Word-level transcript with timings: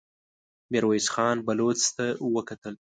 ميرويس 0.71 1.05
خان 1.13 1.37
بلوڅ 1.47 1.79
ته 1.95 2.05
وکتل. 2.35 2.73